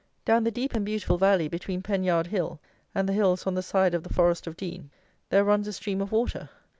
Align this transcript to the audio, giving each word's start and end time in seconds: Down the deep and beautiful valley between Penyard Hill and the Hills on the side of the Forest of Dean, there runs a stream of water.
Down 0.25 0.45
the 0.45 0.49
deep 0.49 0.73
and 0.73 0.83
beautiful 0.83 1.19
valley 1.19 1.47
between 1.47 1.83
Penyard 1.83 2.25
Hill 2.25 2.59
and 2.95 3.07
the 3.07 3.13
Hills 3.13 3.45
on 3.45 3.53
the 3.53 3.61
side 3.61 3.93
of 3.93 4.01
the 4.01 4.11
Forest 4.11 4.47
of 4.47 4.57
Dean, 4.57 4.89
there 5.29 5.43
runs 5.43 5.67
a 5.67 5.73
stream 5.73 6.01
of 6.01 6.11
water. 6.11 6.49